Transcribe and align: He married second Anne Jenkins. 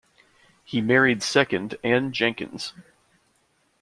He 0.63 0.81
married 0.81 1.21
second 1.21 1.75
Anne 1.83 2.11
Jenkins. 2.11 2.73